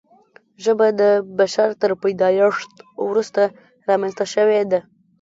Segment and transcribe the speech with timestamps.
[0.63, 1.01] ژبه د
[1.37, 2.71] بشر تر پیدایښت
[3.07, 3.41] وروسته
[3.89, 4.79] رامنځته شوې ده.